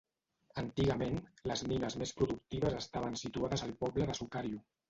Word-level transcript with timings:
Antigament, 0.61 1.19
les 1.51 1.63
mines 1.73 1.99
més 2.03 2.15
productives 2.23 2.79
estaven 2.81 3.21
situades 3.27 3.67
al 3.69 3.79
poble 3.85 4.09
de 4.13 4.21
Sukariuh. 4.23 4.69